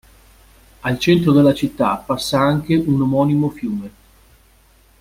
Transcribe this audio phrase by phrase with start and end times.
[0.81, 3.91] Al centro della città passa anche un omonimo fiume.